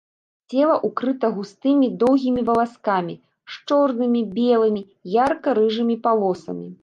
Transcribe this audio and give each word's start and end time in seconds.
Цела 0.53 0.75
ўкрыта 0.87 1.27
густымі 1.35 1.89
доўгімі 2.03 2.41
валаскамі, 2.49 3.15
з 3.55 3.63
чорнымі, 3.71 4.21
белымі, 4.37 4.81
ярка-рыжымі 5.23 5.95
палосамі. 6.07 6.67